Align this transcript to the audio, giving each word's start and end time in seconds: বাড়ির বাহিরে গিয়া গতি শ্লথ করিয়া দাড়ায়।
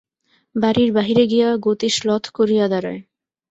বাড়ির 0.55 0.89
বাহিরে 0.93 1.23
গিয়া 1.27 1.49
গতি 1.65 1.89
শ্লথ 1.89 2.23
করিয়া 2.37 2.65
দাড়ায়। 2.67 3.01